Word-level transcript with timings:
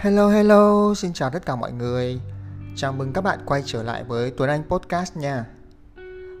Hello 0.00 0.28
hello, 0.28 0.94
xin 0.94 1.12
chào 1.12 1.30
tất 1.30 1.46
cả 1.46 1.56
mọi 1.56 1.72
người. 1.72 2.20
Chào 2.76 2.92
mừng 2.92 3.12
các 3.12 3.20
bạn 3.20 3.38
quay 3.46 3.62
trở 3.66 3.82
lại 3.82 4.04
với 4.04 4.30
Tuấn 4.30 4.50
Anh 4.50 4.62
Podcast 4.68 5.16
nha. 5.16 5.46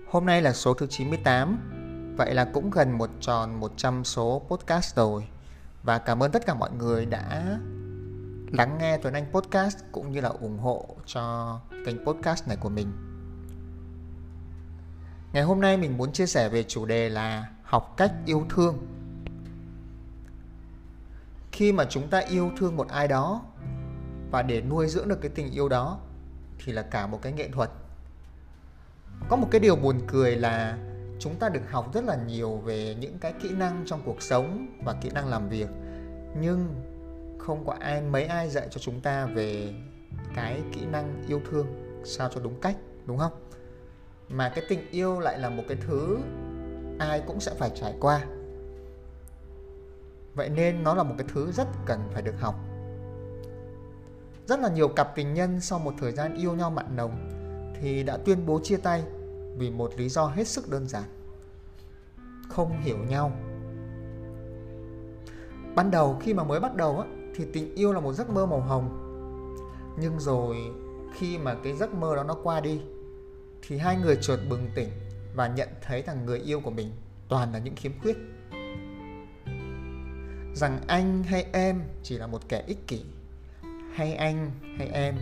Hôm 0.08 0.26
nay 0.26 0.42
là 0.42 0.52
số 0.52 0.74
thứ 0.74 0.86
98, 0.86 2.14
vậy 2.18 2.34
là 2.34 2.44
cũng 2.44 2.70
gần 2.70 2.98
một 2.98 3.10
tròn 3.20 3.60
100 3.60 4.04
số 4.04 4.42
podcast 4.48 4.96
rồi. 4.96 5.28
Và 5.82 5.98
cảm 5.98 6.22
ơn 6.22 6.32
tất 6.32 6.46
cả 6.46 6.54
mọi 6.54 6.70
người 6.72 7.06
đã 7.06 7.58
lắng 8.52 8.78
nghe 8.80 8.98
Tuấn 8.98 9.14
Anh 9.14 9.26
Podcast 9.32 9.78
cũng 9.92 10.12
như 10.12 10.20
là 10.20 10.28
ủng 10.28 10.58
hộ 10.58 10.96
cho 11.06 11.56
kênh 11.86 12.04
podcast 12.04 12.48
này 12.48 12.56
của 12.60 12.68
mình. 12.68 12.92
Ngày 15.32 15.42
hôm 15.42 15.60
nay 15.60 15.76
mình 15.76 15.98
muốn 15.98 16.12
chia 16.12 16.26
sẻ 16.26 16.48
về 16.48 16.62
chủ 16.62 16.86
đề 16.86 17.08
là 17.08 17.48
học 17.62 17.94
cách 17.96 18.12
yêu 18.26 18.46
thương 18.50 18.78
khi 21.58 21.72
mà 21.72 21.84
chúng 21.90 22.08
ta 22.08 22.18
yêu 22.18 22.50
thương 22.56 22.76
một 22.76 22.88
ai 22.88 23.08
đó 23.08 23.42
và 24.30 24.42
để 24.42 24.62
nuôi 24.62 24.88
dưỡng 24.88 25.08
được 25.08 25.20
cái 25.20 25.30
tình 25.34 25.50
yêu 25.50 25.68
đó 25.68 26.00
thì 26.58 26.72
là 26.72 26.82
cả 26.82 27.06
một 27.06 27.22
cái 27.22 27.32
nghệ 27.32 27.48
thuật. 27.48 27.70
Có 29.28 29.36
một 29.36 29.48
cái 29.50 29.60
điều 29.60 29.76
buồn 29.76 30.00
cười 30.06 30.36
là 30.36 30.78
chúng 31.18 31.34
ta 31.34 31.48
được 31.48 31.70
học 31.70 31.94
rất 31.94 32.04
là 32.04 32.16
nhiều 32.16 32.56
về 32.56 32.94
những 33.00 33.18
cái 33.18 33.32
kỹ 33.42 33.50
năng 33.50 33.82
trong 33.86 34.02
cuộc 34.04 34.22
sống 34.22 34.66
và 34.84 34.94
kỹ 35.00 35.10
năng 35.14 35.28
làm 35.28 35.48
việc, 35.48 35.68
nhưng 36.40 36.74
không 37.38 37.66
có 37.66 37.76
ai, 37.80 38.02
mấy 38.02 38.24
ai 38.24 38.48
dạy 38.48 38.68
cho 38.70 38.78
chúng 38.78 39.00
ta 39.00 39.26
về 39.26 39.74
cái 40.34 40.62
kỹ 40.72 40.86
năng 40.86 41.24
yêu 41.28 41.40
thương 41.50 41.66
sao 42.04 42.28
cho 42.34 42.40
đúng 42.40 42.60
cách, 42.60 42.76
đúng 43.06 43.18
không? 43.18 43.32
Mà 44.28 44.48
cái 44.48 44.64
tình 44.68 44.90
yêu 44.90 45.20
lại 45.20 45.38
là 45.38 45.50
một 45.50 45.62
cái 45.68 45.76
thứ 45.86 46.18
ai 46.98 47.22
cũng 47.26 47.40
sẽ 47.40 47.54
phải 47.54 47.70
trải 47.74 47.94
qua. 48.00 48.24
Vậy 50.34 50.48
nên 50.48 50.82
nó 50.82 50.94
là 50.94 51.02
một 51.02 51.14
cái 51.18 51.26
thứ 51.34 51.52
rất 51.52 51.68
cần 51.86 52.00
phải 52.12 52.22
được 52.22 52.40
học 52.40 52.54
rất 54.48 54.60
là 54.60 54.68
nhiều 54.68 54.88
cặp 54.88 55.16
tình 55.16 55.34
nhân 55.34 55.60
sau 55.60 55.78
một 55.78 55.94
thời 55.98 56.12
gian 56.12 56.34
yêu 56.34 56.54
nhau 56.54 56.70
mặn 56.70 56.96
nồng 56.96 57.28
thì 57.80 58.02
đã 58.02 58.16
tuyên 58.16 58.46
bố 58.46 58.60
chia 58.62 58.76
tay 58.76 59.02
vì 59.56 59.70
một 59.70 59.92
lý 59.96 60.08
do 60.08 60.26
hết 60.26 60.48
sức 60.48 60.68
đơn 60.68 60.88
giản. 60.88 61.02
Không 62.48 62.80
hiểu 62.80 62.98
nhau. 62.98 63.32
Ban 65.74 65.90
đầu 65.90 66.18
khi 66.20 66.34
mà 66.34 66.44
mới 66.44 66.60
bắt 66.60 66.76
đầu 66.76 66.98
á, 66.98 67.06
thì 67.36 67.44
tình 67.52 67.74
yêu 67.74 67.92
là 67.92 68.00
một 68.00 68.12
giấc 68.12 68.30
mơ 68.30 68.46
màu 68.46 68.60
hồng. 68.60 68.88
Nhưng 70.00 70.20
rồi 70.20 70.56
khi 71.14 71.38
mà 71.38 71.56
cái 71.64 71.76
giấc 71.76 71.94
mơ 71.94 72.16
đó 72.16 72.22
nó 72.22 72.36
qua 72.42 72.60
đi 72.60 72.80
thì 73.62 73.78
hai 73.78 73.96
người 73.96 74.18
chợt 74.20 74.38
bừng 74.48 74.68
tỉnh 74.74 74.88
và 75.34 75.48
nhận 75.48 75.68
thấy 75.82 76.02
rằng 76.02 76.26
người 76.26 76.38
yêu 76.38 76.60
của 76.60 76.70
mình 76.70 76.90
toàn 77.28 77.52
là 77.52 77.58
những 77.58 77.76
khiếm 77.76 77.92
khuyết. 78.02 78.16
Rằng 80.54 80.80
anh 80.86 81.22
hay 81.22 81.46
em 81.52 81.82
chỉ 82.02 82.18
là 82.18 82.26
một 82.26 82.48
kẻ 82.48 82.64
ích 82.66 82.86
kỷ 82.86 83.04
hay 83.98 84.14
anh, 84.14 84.50
hay 84.76 84.88
em, 84.88 85.18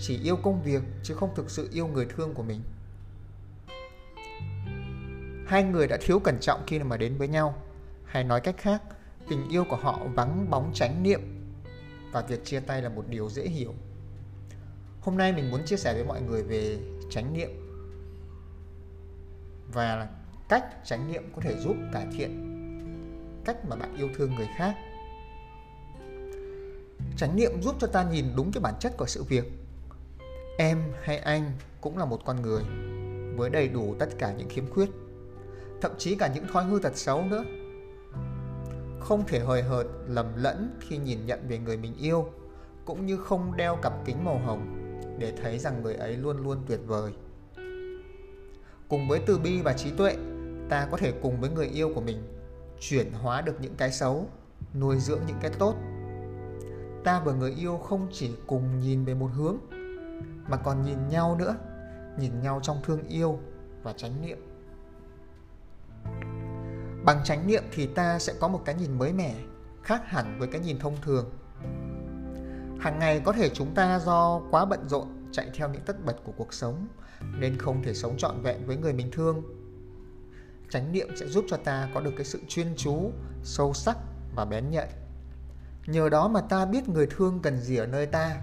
chỉ 0.00 0.20
yêu 0.22 0.36
công 0.36 0.62
việc 0.62 0.82
chứ 1.02 1.14
không 1.14 1.34
thực 1.34 1.50
sự 1.50 1.68
yêu 1.72 1.86
người 1.86 2.06
thương 2.06 2.34
của 2.34 2.42
mình. 2.42 2.60
Hai 5.46 5.62
người 5.62 5.86
đã 5.86 5.98
thiếu 6.00 6.18
cẩn 6.18 6.38
trọng 6.40 6.62
khi 6.66 6.78
mà 6.78 6.96
đến 6.96 7.16
với 7.16 7.28
nhau. 7.28 7.62
Hay 8.04 8.24
nói 8.24 8.40
cách 8.40 8.54
khác, 8.58 8.82
tình 9.28 9.48
yêu 9.48 9.64
của 9.70 9.76
họ 9.76 10.00
vắng 10.14 10.50
bóng 10.50 10.70
chánh 10.74 11.02
niệm 11.02 11.20
và 12.12 12.22
việc 12.22 12.44
chia 12.44 12.60
tay 12.60 12.82
là 12.82 12.88
một 12.88 13.04
điều 13.08 13.28
dễ 13.30 13.42
hiểu. 13.42 13.74
Hôm 15.00 15.18
nay 15.18 15.32
mình 15.32 15.50
muốn 15.50 15.64
chia 15.64 15.76
sẻ 15.76 15.94
với 15.94 16.04
mọi 16.04 16.22
người 16.22 16.42
về 16.42 16.78
chánh 17.10 17.32
niệm 17.32 17.50
và 19.72 20.08
cách 20.48 20.64
chánh 20.84 21.12
niệm 21.12 21.32
có 21.36 21.42
thể 21.42 21.56
giúp 21.60 21.76
cải 21.92 22.06
thiện 22.12 22.48
cách 23.44 23.56
mà 23.68 23.76
bạn 23.76 23.96
yêu 23.96 24.08
thương 24.16 24.34
người 24.34 24.48
khác 24.56 24.74
chánh 27.16 27.36
niệm 27.36 27.62
giúp 27.62 27.74
cho 27.78 27.86
ta 27.86 28.04
nhìn 28.04 28.26
đúng 28.36 28.52
cái 28.52 28.60
bản 28.60 28.74
chất 28.80 28.96
của 28.96 29.06
sự 29.06 29.22
việc. 29.22 29.52
Em 30.58 30.78
hay 31.02 31.18
anh 31.18 31.52
cũng 31.80 31.98
là 31.98 32.04
một 32.04 32.24
con 32.24 32.42
người 32.42 32.62
với 33.36 33.50
đầy 33.50 33.68
đủ 33.68 33.94
tất 33.98 34.08
cả 34.18 34.32
những 34.32 34.48
khiếm 34.48 34.70
khuyết, 34.70 34.90
thậm 35.80 35.92
chí 35.98 36.14
cả 36.14 36.30
những 36.34 36.46
thói 36.52 36.64
hư 36.64 36.78
tật 36.78 36.96
xấu 36.96 37.24
nữa. 37.24 37.44
Không 39.00 39.24
thể 39.26 39.38
hời 39.38 39.62
hợt, 39.62 39.86
lầm 40.06 40.26
lẫn 40.36 40.78
khi 40.80 40.98
nhìn 40.98 41.26
nhận 41.26 41.48
về 41.48 41.58
người 41.58 41.76
mình 41.76 41.94
yêu, 42.00 42.30
cũng 42.84 43.06
như 43.06 43.16
không 43.16 43.56
đeo 43.56 43.76
cặp 43.76 43.92
kính 44.04 44.24
màu 44.24 44.38
hồng 44.38 44.78
để 45.18 45.32
thấy 45.42 45.58
rằng 45.58 45.82
người 45.82 45.94
ấy 45.94 46.16
luôn 46.16 46.42
luôn 46.42 46.58
tuyệt 46.66 46.80
vời. 46.86 47.12
Cùng 48.88 49.08
với 49.08 49.20
từ 49.26 49.38
bi 49.38 49.60
và 49.62 49.72
trí 49.72 49.90
tuệ, 49.90 50.16
ta 50.68 50.88
có 50.90 50.96
thể 50.96 51.12
cùng 51.22 51.40
với 51.40 51.50
người 51.50 51.66
yêu 51.66 51.92
của 51.94 52.00
mình 52.00 52.22
chuyển 52.80 53.12
hóa 53.12 53.40
được 53.40 53.60
những 53.60 53.74
cái 53.76 53.92
xấu, 53.92 54.28
nuôi 54.80 54.98
dưỡng 54.98 55.20
những 55.26 55.38
cái 55.40 55.50
tốt 55.58 55.74
ta 57.04 57.20
và 57.20 57.32
người 57.32 57.50
yêu 57.50 57.78
không 57.78 58.08
chỉ 58.12 58.30
cùng 58.46 58.80
nhìn 58.80 59.04
về 59.04 59.14
một 59.14 59.30
hướng, 59.34 59.56
mà 60.48 60.56
còn 60.56 60.82
nhìn 60.82 61.08
nhau 61.08 61.36
nữa, 61.38 61.56
nhìn 62.18 62.40
nhau 62.40 62.60
trong 62.62 62.76
thương 62.84 63.08
yêu 63.08 63.38
và 63.82 63.92
chánh 63.92 64.22
niệm. 64.22 64.38
Bằng 67.04 67.20
chánh 67.24 67.46
niệm 67.46 67.62
thì 67.72 67.86
ta 67.86 68.18
sẽ 68.18 68.34
có 68.40 68.48
một 68.48 68.62
cái 68.64 68.74
nhìn 68.74 68.98
mới 68.98 69.12
mẻ, 69.12 69.34
khác 69.82 70.02
hẳn 70.06 70.38
với 70.38 70.48
cái 70.48 70.60
nhìn 70.60 70.78
thông 70.78 70.96
thường. 71.02 71.30
Hàng 72.80 72.98
ngày 72.98 73.20
có 73.24 73.32
thể 73.32 73.48
chúng 73.48 73.74
ta 73.74 73.98
do 73.98 74.40
quá 74.50 74.64
bận 74.64 74.88
rộn 74.88 75.08
chạy 75.32 75.50
theo 75.54 75.68
những 75.68 75.82
tất 75.86 76.04
bật 76.04 76.16
của 76.24 76.32
cuộc 76.36 76.54
sống, 76.54 76.86
nên 77.38 77.58
không 77.58 77.82
thể 77.82 77.94
sống 77.94 78.16
trọn 78.16 78.42
vẹn 78.42 78.66
với 78.66 78.76
người 78.76 78.92
mình 78.92 79.10
thương. 79.12 79.42
Chánh 80.70 80.92
niệm 80.92 81.08
sẽ 81.16 81.26
giúp 81.26 81.44
cho 81.48 81.56
ta 81.56 81.88
có 81.94 82.00
được 82.00 82.12
cái 82.16 82.24
sự 82.24 82.40
chuyên 82.48 82.66
chú, 82.76 83.10
sâu 83.42 83.74
sắc 83.74 83.96
và 84.34 84.44
bén 84.44 84.70
nhạy 84.70 84.88
nhờ 85.86 86.08
đó 86.08 86.28
mà 86.28 86.40
ta 86.40 86.66
biết 86.66 86.88
người 86.88 87.06
thương 87.06 87.40
cần 87.42 87.60
gì 87.60 87.76
ở 87.76 87.86
nơi 87.86 88.06
ta. 88.06 88.40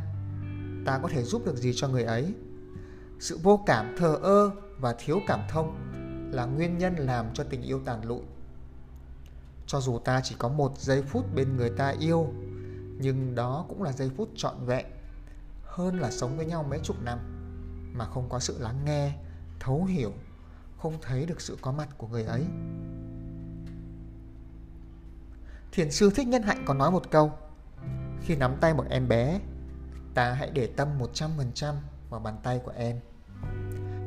Ta 0.86 1.00
có 1.04 1.10
thể 1.10 1.24
giúp 1.24 1.46
được 1.46 1.56
gì 1.56 1.72
cho 1.76 1.88
người 1.88 2.04
ấy? 2.04 2.34
Sự 3.20 3.40
vô 3.44 3.64
cảm, 3.66 3.96
thờ 3.98 4.20
ơ 4.22 4.52
và 4.80 4.96
thiếu 5.00 5.20
cảm 5.28 5.40
thông 5.50 5.90
là 6.34 6.46
nguyên 6.46 6.78
nhân 6.78 6.96
làm 6.96 7.34
cho 7.34 7.44
tình 7.44 7.62
yêu 7.62 7.82
tàn 7.86 8.06
lụi. 8.06 8.22
Cho 9.68 9.82
dù 9.82 10.00
ta 10.00 10.22
chỉ 10.24 10.36
có 10.40 10.50
một 10.50 10.80
giây 10.80 11.02
phút 11.02 11.36
bên 11.36 11.58
người 11.58 11.70
ta 11.70 11.94
yêu, 12.00 12.34
nhưng 13.00 13.36
đó 13.36 13.66
cũng 13.70 13.84
là 13.84 13.92
giây 13.92 14.12
phút 14.18 14.30
trọn 14.36 14.66
vẹn, 14.66 14.86
hơn 15.64 16.00
là 16.00 16.12
sống 16.12 16.38
với 16.38 16.46
nhau 16.46 16.66
mấy 16.70 16.80
chục 16.84 16.96
năm, 17.04 17.20
mà 17.94 18.06
không 18.06 18.30
có 18.30 18.40
sự 18.40 18.58
lắng 18.60 18.86
nghe, 18.86 19.14
thấu 19.60 19.86
hiểu, 19.86 20.12
không 20.78 20.94
thấy 21.02 21.26
được 21.26 21.42
sự 21.42 21.58
có 21.62 21.72
mặt 21.72 21.90
của 21.98 22.08
người 22.08 22.24
ấy 22.24 22.46
thiền 25.72 25.92
sư 25.92 26.12
thích 26.16 26.28
nhân 26.28 26.44
hạnh 26.44 26.64
có 26.66 26.74
nói 26.74 26.92
một 26.92 27.12
câu, 27.12 27.32
khi 28.22 28.36
nắm 28.36 28.56
tay 28.62 28.74
một 28.74 28.86
em 28.90 29.08
bé, 29.08 29.40
ta 30.14 30.34
hãy 30.34 30.50
để 30.54 30.68
tâm 30.68 30.88
100% 31.14 31.74
vào 32.10 32.20
bàn 32.20 32.38
tay 32.44 32.62
của 32.66 32.72
em. 32.76 33.00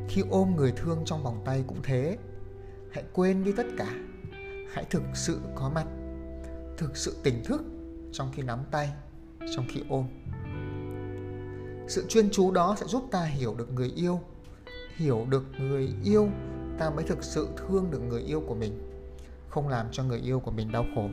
Khi 0.08 0.22
ôm 0.30 0.56
người 0.56 0.72
thương 0.76 1.02
trong 1.04 1.22
vòng 1.22 1.42
tay 1.44 1.64
cũng 1.66 1.82
thế, 1.82 2.18
hãy 2.92 3.04
quên 3.12 3.44
đi 3.44 3.52
tất 3.56 3.66
cả. 3.78 3.94
Hãy 4.72 4.84
thực 4.90 5.02
sự 5.14 5.40
có 5.54 5.70
mặt, 5.74 5.86
thực 6.76 6.96
sự 6.96 7.16
tỉnh 7.22 7.44
thức 7.44 7.62
trong 8.12 8.32
khi 8.32 8.42
nắm 8.42 8.58
tay, 8.70 8.92
trong 9.56 9.66
khi 9.68 9.82
ôm. 9.88 10.06
Sự 11.88 12.06
chuyên 12.08 12.30
chú 12.30 12.50
đó 12.50 12.76
sẽ 12.80 12.86
giúp 12.86 13.08
ta 13.10 13.24
hiểu 13.24 13.54
được 13.54 13.72
người 13.72 13.92
yêu, 13.96 14.20
hiểu 14.96 15.26
được 15.28 15.44
người 15.58 15.94
yêu, 16.04 16.28
ta 16.78 16.90
mới 16.90 17.04
thực 17.04 17.24
sự 17.24 17.48
thương 17.56 17.90
được 17.90 18.02
người 18.02 18.22
yêu 18.22 18.42
của 18.46 18.54
mình, 18.54 18.90
không 19.48 19.68
làm 19.68 19.86
cho 19.92 20.04
người 20.04 20.18
yêu 20.18 20.40
của 20.40 20.50
mình 20.50 20.72
đau 20.72 20.84
khổ. 20.94 21.08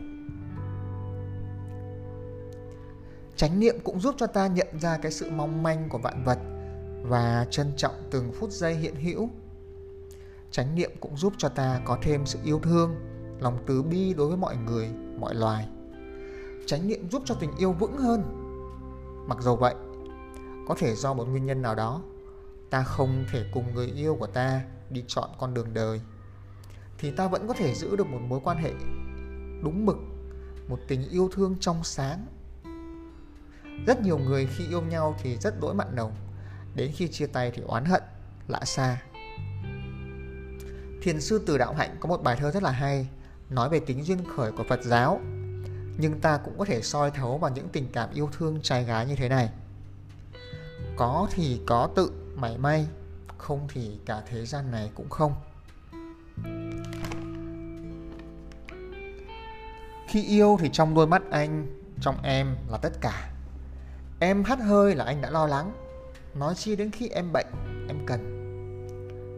Chánh 3.39 3.59
niệm 3.59 3.75
cũng 3.83 3.99
giúp 3.99 4.15
cho 4.17 4.27
ta 4.27 4.47
nhận 4.47 4.67
ra 4.79 4.97
cái 4.97 5.11
sự 5.11 5.31
mong 5.31 5.63
manh 5.63 5.89
của 5.89 5.97
vạn 5.97 6.23
vật 6.23 6.39
và 7.03 7.47
trân 7.49 7.71
trọng 7.77 7.93
từng 8.11 8.31
phút 8.33 8.51
giây 8.51 8.75
hiện 8.75 8.95
hữu. 8.95 9.29
Chánh 10.51 10.75
niệm 10.75 10.91
cũng 10.99 11.17
giúp 11.17 11.33
cho 11.37 11.49
ta 11.49 11.81
có 11.85 11.97
thêm 12.01 12.25
sự 12.25 12.39
yêu 12.43 12.59
thương, 12.59 12.95
lòng 13.39 13.57
từ 13.65 13.83
bi 13.83 14.13
đối 14.13 14.27
với 14.27 14.37
mọi 14.37 14.57
người, 14.57 14.89
mọi 15.19 15.35
loài. 15.35 15.67
Chánh 16.65 16.87
niệm 16.87 17.09
giúp 17.09 17.21
cho 17.25 17.35
tình 17.35 17.51
yêu 17.57 17.71
vững 17.73 17.97
hơn. 17.97 18.23
Mặc 19.27 19.37
dù 19.41 19.55
vậy, 19.55 19.75
có 20.67 20.75
thể 20.77 20.95
do 20.95 21.13
một 21.13 21.27
nguyên 21.27 21.45
nhân 21.45 21.61
nào 21.61 21.75
đó, 21.75 22.01
ta 22.69 22.83
không 22.83 23.25
thể 23.31 23.43
cùng 23.53 23.73
người 23.75 23.87
yêu 23.87 24.15
của 24.19 24.27
ta 24.27 24.61
đi 24.89 25.03
chọn 25.07 25.29
con 25.39 25.53
đường 25.53 25.73
đời, 25.73 26.01
thì 26.97 27.11
ta 27.11 27.27
vẫn 27.27 27.47
có 27.47 27.53
thể 27.53 27.75
giữ 27.75 27.95
được 27.95 28.07
một 28.07 28.21
mối 28.27 28.39
quan 28.43 28.57
hệ 28.57 28.71
đúng 29.63 29.85
mực, 29.85 29.97
một 30.67 30.79
tình 30.87 31.09
yêu 31.09 31.29
thương 31.31 31.55
trong 31.59 31.83
sáng 31.83 32.25
rất 33.85 34.01
nhiều 34.01 34.17
người 34.17 34.45
khi 34.45 34.67
yêu 34.67 34.81
nhau 34.81 35.15
thì 35.23 35.37
rất 35.37 35.59
đỗi 35.61 35.73
mặn 35.73 35.95
nồng. 35.95 36.11
Đến 36.75 36.91
khi 36.95 37.07
chia 37.07 37.27
tay 37.27 37.51
thì 37.55 37.61
oán 37.61 37.85
hận, 37.85 38.03
lạ 38.47 38.65
xa. 38.65 39.01
Thiền 41.01 41.21
sư 41.21 41.43
từ 41.45 41.57
đạo 41.57 41.73
hạnh 41.73 41.97
có 41.99 42.09
một 42.09 42.23
bài 42.23 42.35
thơ 42.39 42.51
rất 42.51 42.63
là 42.63 42.71
hay, 42.71 43.07
nói 43.49 43.69
về 43.69 43.79
tính 43.79 44.03
duyên 44.03 44.19
khởi 44.35 44.51
của 44.51 44.63
phật 44.69 44.83
giáo. 44.83 45.21
Nhưng 45.97 46.19
ta 46.21 46.37
cũng 46.37 46.57
có 46.57 46.65
thể 46.65 46.81
soi 46.81 47.11
thấu 47.11 47.37
vào 47.37 47.51
những 47.51 47.69
tình 47.69 47.87
cảm 47.93 48.09
yêu 48.13 48.29
thương 48.37 48.59
trai 48.61 48.83
gái 48.83 49.05
như 49.05 49.15
thế 49.15 49.29
này. 49.29 49.49
Có 50.95 51.27
thì 51.31 51.61
có 51.65 51.89
tự, 51.95 52.11
mảy 52.35 52.57
may, 52.57 52.87
không 53.37 53.67
thì 53.73 53.99
cả 54.05 54.21
thế 54.29 54.45
gian 54.45 54.71
này 54.71 54.91
cũng 54.95 55.09
không. 55.09 55.33
Khi 60.07 60.23
yêu 60.23 60.57
thì 60.61 60.69
trong 60.73 60.95
đôi 60.95 61.07
mắt 61.07 61.21
anh, 61.31 61.67
trong 62.01 62.15
em 62.23 62.55
là 62.69 62.77
tất 62.77 62.93
cả. 63.01 63.31
Em 64.21 64.43
hắt 64.43 64.59
hơi 64.59 64.95
là 64.95 65.05
anh 65.05 65.21
đã 65.21 65.29
lo 65.29 65.47
lắng. 65.47 65.71
Nói 66.35 66.55
chi 66.55 66.75
đến 66.75 66.91
khi 66.91 67.09
em 67.09 67.31
bệnh, 67.33 67.47
Em 67.87 67.97
cần. 68.05 68.35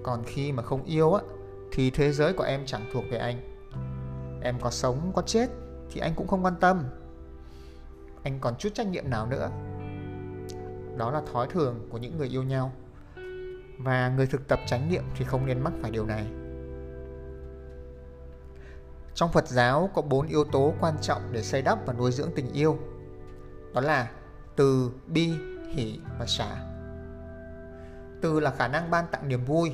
Còn 0.03 0.23
khi 0.25 0.51
mà 0.51 0.63
không 0.63 0.83
yêu 0.83 1.13
á, 1.13 1.23
Thì 1.71 1.89
thế 1.89 2.11
giới 2.11 2.33
của 2.33 2.43
em 2.43 2.65
chẳng 2.65 2.89
thuộc 2.93 3.03
về 3.11 3.17
anh. 3.17 3.41
Em 4.43 4.59
có 4.61 4.69
sống, 4.69 5.11
có 5.15 5.21
chết 5.21 5.49
Thì 5.91 6.01
anh 6.01 6.13
cũng 6.15 6.27
không 6.27 6.45
quan 6.45 6.55
tâm. 6.59 6.83
Anh 8.23 8.39
còn 8.39 8.55
chút 8.59 8.69
trách 8.73 8.87
nhiệm 8.87 9.09
nào 9.09 9.27
nữa? 9.27 9.49
Đó 10.97 11.11
là 11.11 11.21
thói 11.33 11.47
thường 11.47 11.87
của 11.89 11.97
những 11.97 12.17
người 12.17 12.27
yêu 12.27 12.43
nhau. 12.43 12.71
Và 13.77 14.09
người 14.09 14.27
thực 14.27 14.47
tập 14.47 14.59
chánh 14.67 14.89
niệm 14.89 15.03
Thì 15.17 15.25
không 15.25 15.45
nên 15.45 15.61
mắc 15.61 15.73
phải 15.81 15.91
điều 15.91 16.05
này. 16.05 16.25
Trong 19.13 19.31
Phật 19.31 19.47
giáo 19.47 19.89
có 19.93 20.01
bốn 20.01 20.27
yếu 20.27 20.43
tố 20.43 20.73
quan 20.79 20.93
trọng 21.01 21.21
để 21.31 21.41
xây 21.41 21.61
đắp 21.61 21.85
và 21.85 21.93
nuôi 21.93 22.11
dưỡng 22.11 22.31
tình 22.35 22.53
yêu. 22.53 22.77
Đó 23.73 23.81
là 23.81 24.11
từ, 24.55 24.91
bi, 25.07 25.33
hỷ 25.73 25.99
và 26.19 26.25
xả 26.25 26.71
từ 28.21 28.39
là 28.39 28.51
khả 28.51 28.67
năng 28.67 28.91
ban 28.91 29.05
tặng 29.11 29.27
niềm 29.27 29.45
vui. 29.45 29.71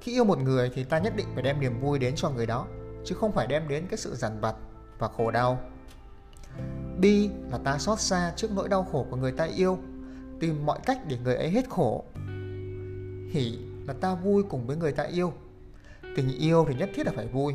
Khi 0.00 0.12
yêu 0.12 0.24
một 0.24 0.38
người 0.38 0.70
thì 0.74 0.84
ta 0.84 0.98
nhất 0.98 1.16
định 1.16 1.26
phải 1.34 1.42
đem 1.42 1.60
niềm 1.60 1.80
vui 1.80 1.98
đến 1.98 2.14
cho 2.16 2.30
người 2.30 2.46
đó 2.46 2.66
chứ 3.04 3.14
không 3.14 3.32
phải 3.32 3.46
đem 3.46 3.68
đến 3.68 3.86
cái 3.90 3.98
sự 3.98 4.14
dằn 4.14 4.40
vặt 4.40 4.54
và 4.98 5.08
khổ 5.08 5.30
đau. 5.30 5.60
Bi 6.98 7.30
là 7.50 7.58
ta 7.64 7.78
xót 7.78 8.00
xa 8.00 8.32
trước 8.36 8.50
nỗi 8.52 8.68
đau 8.68 8.84
khổ 8.84 9.06
của 9.10 9.16
người 9.16 9.32
ta 9.32 9.44
yêu 9.44 9.78
tìm 10.40 10.66
mọi 10.66 10.78
cách 10.84 10.98
để 11.08 11.18
người 11.24 11.36
ấy 11.36 11.50
hết 11.50 11.68
khổ. 11.70 12.04
Hỷ 13.30 13.58
là 13.86 13.94
ta 14.00 14.14
vui 14.14 14.42
cùng 14.42 14.66
với 14.66 14.76
người 14.76 14.92
ta 14.92 15.02
yêu. 15.02 15.32
Tình 16.16 16.38
yêu 16.38 16.66
thì 16.68 16.74
nhất 16.74 16.90
thiết 16.94 17.06
là 17.06 17.12
phải 17.16 17.26
vui 17.26 17.54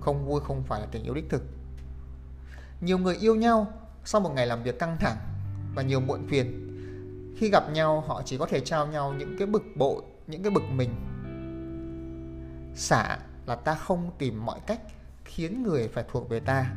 không 0.00 0.26
vui 0.26 0.40
không 0.40 0.62
phải 0.62 0.80
là 0.80 0.86
tình 0.92 1.02
yêu 1.02 1.14
đích 1.14 1.30
thực. 1.30 1.42
Nhiều 2.80 2.98
người 2.98 3.16
yêu 3.16 3.34
nhau 3.34 3.72
sau 4.04 4.20
một 4.20 4.32
ngày 4.34 4.46
làm 4.46 4.62
việc 4.62 4.78
căng 4.78 4.96
thẳng 5.00 5.16
và 5.74 5.82
nhiều 5.82 6.00
muộn 6.00 6.26
phiền. 6.28 6.66
Khi 7.36 7.50
gặp 7.50 7.72
nhau, 7.72 8.00
họ 8.00 8.22
chỉ 8.24 8.38
có 8.38 8.46
thể 8.46 8.60
trao 8.60 8.86
nhau 8.86 9.14
những 9.18 9.36
cái 9.38 9.46
bực 9.46 9.62
bội, 9.76 10.02
những 10.26 10.42
cái 10.42 10.50
bực 10.50 10.62
mình. 10.72 10.90
Xả 12.74 13.18
là 13.46 13.54
ta 13.54 13.74
không 13.74 14.10
tìm 14.18 14.46
mọi 14.46 14.60
cách 14.66 14.80
khiến 15.24 15.62
người 15.62 15.88
phải 15.88 16.04
thuộc 16.12 16.28
về 16.28 16.40
ta. 16.40 16.74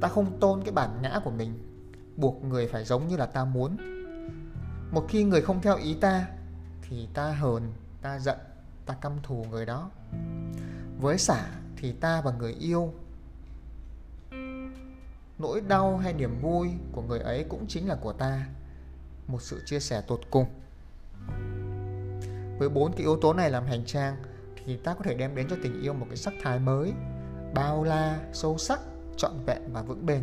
Ta 0.00 0.08
không 0.08 0.40
tôn 0.40 0.62
cái 0.64 0.72
bản 0.72 1.02
ngã 1.02 1.20
của 1.24 1.30
mình, 1.30 1.58
buộc 2.16 2.44
người 2.44 2.66
phải 2.66 2.84
giống 2.84 3.08
như 3.08 3.16
là 3.16 3.26
ta 3.26 3.44
muốn. 3.44 3.76
Một 4.92 5.06
khi 5.08 5.24
người 5.24 5.42
không 5.42 5.60
theo 5.60 5.76
ý 5.76 5.94
ta, 5.94 6.26
thì 6.82 7.08
ta 7.14 7.32
hờn, 7.32 7.72
ta 8.02 8.18
giận, 8.18 8.38
ta 8.86 8.94
căm 8.94 9.12
thù 9.22 9.46
người 9.50 9.66
đó. 9.66 9.90
Với 11.00 11.18
xả 11.18 11.46
thì 11.76 11.92
ta 11.92 12.20
và 12.20 12.32
người 12.32 12.52
yêu 12.52 12.94
nỗi 15.38 15.60
đau 15.60 15.96
hay 15.96 16.12
niềm 16.12 16.40
vui 16.40 16.68
của 16.92 17.02
người 17.02 17.18
ấy 17.18 17.44
cũng 17.48 17.66
chính 17.68 17.88
là 17.88 17.94
của 17.94 18.12
ta. 18.12 18.46
Một 19.26 19.42
sự 19.42 19.62
chia 19.66 19.80
sẻ 19.80 20.00
tột 20.00 20.20
cùng. 20.30 20.46
Với 22.58 22.68
bốn 22.68 22.92
cái 22.92 23.00
yếu 23.00 23.16
tố 23.16 23.32
này 23.32 23.50
làm 23.50 23.66
hành 23.66 23.84
trang, 23.84 24.16
thì 24.64 24.76
ta 24.76 24.94
có 24.94 25.00
thể 25.04 25.14
đem 25.14 25.34
đến 25.34 25.46
cho 25.50 25.56
tình 25.62 25.82
yêu 25.82 25.94
một 25.94 26.06
cái 26.08 26.16
sắc 26.16 26.34
thái 26.42 26.58
mới, 26.58 26.92
bao 27.54 27.84
la, 27.84 28.20
sâu 28.32 28.58
sắc, 28.58 28.80
trọn 29.16 29.32
vẹn 29.46 29.62
và 29.72 29.82
vững 29.82 30.06
bền. 30.06 30.22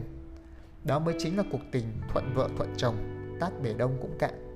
Đó 0.83 0.99
mới 0.99 1.15
chính 1.19 1.37
là 1.37 1.43
cuộc 1.51 1.61
tình 1.71 1.85
thuận 2.09 2.33
vợ 2.35 2.49
thuận 2.57 2.73
chồng, 2.77 2.95
tát 3.39 3.61
bể 3.63 3.73
đông 3.73 3.97
cũng 4.01 4.17
cạn. 4.19 4.50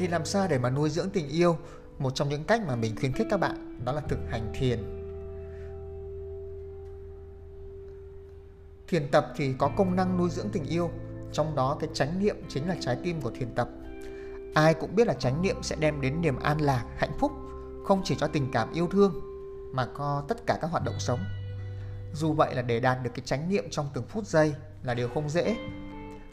Thì 0.00 0.08
làm 0.08 0.24
sao 0.24 0.48
để 0.48 0.58
mà 0.58 0.70
nuôi 0.70 0.90
dưỡng 0.90 1.10
tình 1.10 1.28
yêu? 1.28 1.56
Một 1.98 2.14
trong 2.14 2.28
những 2.28 2.44
cách 2.44 2.62
mà 2.66 2.76
mình 2.76 2.96
khuyến 3.00 3.12
khích 3.12 3.26
các 3.30 3.40
bạn, 3.40 3.84
đó 3.84 3.92
là 3.92 4.00
thực 4.00 4.18
hành 4.30 4.52
thiền. 4.54 4.78
Thiền 8.88 9.08
tập 9.10 9.26
thì 9.36 9.54
có 9.58 9.70
công 9.76 9.96
năng 9.96 10.18
nuôi 10.18 10.30
dưỡng 10.30 10.48
tình 10.52 10.64
yêu, 10.64 10.90
trong 11.32 11.56
đó 11.56 11.76
cái 11.80 11.90
chánh 11.92 12.18
niệm 12.18 12.36
chính 12.48 12.68
là 12.68 12.76
trái 12.80 12.96
tim 13.04 13.20
của 13.20 13.30
thiền 13.30 13.54
tập. 13.54 13.68
Ai 14.54 14.74
cũng 14.74 14.96
biết 14.96 15.06
là 15.06 15.14
chánh 15.14 15.42
niệm 15.42 15.56
sẽ 15.62 15.76
đem 15.76 16.00
đến 16.00 16.20
niềm 16.20 16.38
an 16.38 16.60
lạc, 16.60 16.84
hạnh 16.96 17.12
phúc, 17.18 17.32
không 17.84 18.02
chỉ 18.04 18.14
cho 18.18 18.26
tình 18.26 18.50
cảm 18.52 18.72
yêu 18.72 18.88
thương, 18.88 19.20
mà 19.72 19.86
có 19.94 20.24
tất 20.28 20.46
cả 20.46 20.58
các 20.60 20.70
hoạt 20.70 20.84
động 20.84 20.98
sống. 20.98 21.20
Dù 22.14 22.32
vậy 22.32 22.54
là 22.54 22.62
để 22.62 22.80
đạt 22.80 22.98
được 23.02 23.10
cái 23.14 23.22
chánh 23.24 23.48
niệm 23.48 23.64
trong 23.70 23.88
từng 23.94 24.04
phút 24.08 24.26
giây 24.26 24.54
là 24.82 24.94
điều 24.94 25.08
không 25.08 25.28
dễ. 25.28 25.56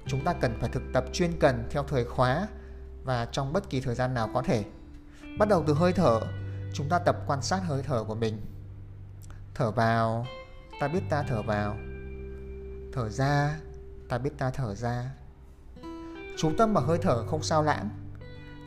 Chúng 0.05 0.23
ta 0.23 0.33
cần 0.33 0.57
phải 0.59 0.69
thực 0.73 0.83
tập 0.93 1.05
chuyên 1.13 1.31
cần 1.39 1.67
theo 1.69 1.83
thời 1.83 2.05
khóa 2.05 2.47
và 3.07 3.25
trong 3.25 3.53
bất 3.53 3.69
kỳ 3.69 3.81
thời 3.81 3.95
gian 3.95 4.13
nào 4.13 4.29
có 4.33 4.41
thể 4.41 4.63
Bắt 5.39 5.49
đầu 5.49 5.63
từ 5.67 5.73
hơi 5.73 5.93
thở, 5.93 6.19
chúng 6.73 6.89
ta 6.89 6.99
tập 6.99 7.17
quan 7.27 7.41
sát 7.41 7.59
hơi 7.65 7.83
thở 7.83 8.03
của 8.03 8.15
mình. 8.15 8.41
Thở 9.53 9.71
vào, 9.71 10.25
ta 10.79 10.87
biết 10.87 11.01
ta 11.09 11.23
thở 11.27 11.41
vào. 11.41 11.77
Thở 12.93 13.09
ra, 13.09 13.59
ta 14.09 14.17
biết 14.17 14.29
ta 14.37 14.49
thở 14.49 14.75
ra. 14.75 15.11
Chú 16.37 16.51
tâm 16.57 16.73
vào 16.73 16.83
hơi 16.83 16.97
thở 17.01 17.25
không 17.27 17.43
sao 17.43 17.63
lãng. 17.63 17.89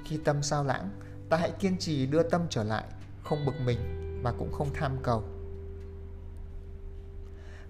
Khi 0.04 0.18
tâm 0.24 0.42
sao 0.42 0.64
lãng, 0.64 0.90
ta 1.30 1.36
hãy 1.36 1.50
kiên 1.50 1.78
trì 1.78 2.06
đưa 2.06 2.22
tâm 2.22 2.42
trở 2.50 2.64
lại, 2.64 2.84
không 3.24 3.44
bực 3.46 3.54
mình 3.64 3.78
và 4.24 4.32
cũng 4.32 4.52
không 4.52 4.68
tham 4.74 4.96
cầu. 5.02 5.24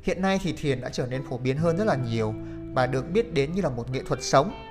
Hiện 0.03 0.23
nay 0.23 0.41
thì 0.43 0.53
thiền 0.53 0.81
đã 0.81 0.89
trở 0.89 1.07
nên 1.07 1.25
phổ 1.25 1.39
biến 1.39 1.57
hơn 1.57 1.77
rất 1.77 1.85
là 1.85 1.97
nhiều 1.97 2.35
và 2.75 2.87
được 2.87 3.11
biết 3.11 3.35
đến 3.35 3.53
như 3.53 3.63
là 3.63 3.69
một 3.69 3.91
nghệ 3.91 4.03
thuật 4.03 4.23
sống. 4.23 4.70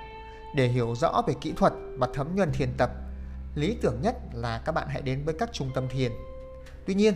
Để 0.54 0.68
hiểu 0.68 0.94
rõ 0.94 1.22
về 1.26 1.34
kỹ 1.40 1.52
thuật 1.56 1.72
và 1.98 2.08
thấm 2.14 2.36
nhuần 2.36 2.52
thiền 2.52 2.68
tập 2.76 2.90
lý 3.54 3.76
tưởng 3.82 4.00
nhất 4.02 4.16
là 4.32 4.62
các 4.64 4.72
bạn 4.72 4.88
hãy 4.90 5.02
đến 5.02 5.24
với 5.24 5.34
các 5.38 5.52
trung 5.52 5.70
tâm 5.74 5.88
thiền. 5.88 6.12
Tuy 6.86 6.94
nhiên, 6.94 7.14